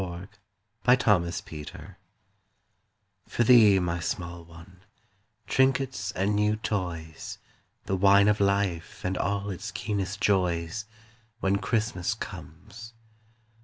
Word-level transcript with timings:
WHEN 0.01 0.29
CHRISTMAS 0.83 1.41
COMES 1.41 1.83
For 3.27 3.43
thee, 3.43 3.77
my 3.77 3.99
small 3.99 4.43
one 4.43 4.81
trinkets 5.45 6.11
and 6.13 6.35
new 6.35 6.55
toys, 6.55 7.37
The 7.85 7.95
wine 7.95 8.27
of 8.27 8.39
life 8.39 9.05
and 9.05 9.15
all 9.15 9.51
its 9.51 9.69
keenest 9.69 10.19
joys, 10.19 10.85
When 11.39 11.57
Christmas 11.59 12.15
comes. 12.15 12.93